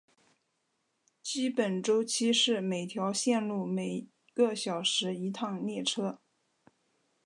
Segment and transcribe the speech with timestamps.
[1.21, 6.17] 基本周期是每条线路每个小时一趟列车。